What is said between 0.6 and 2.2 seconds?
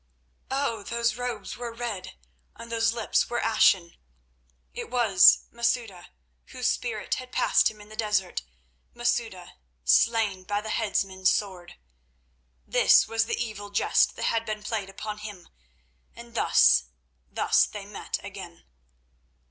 those robes were red,